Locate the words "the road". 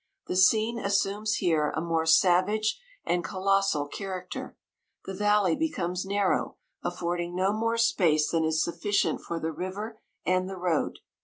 10.49-10.97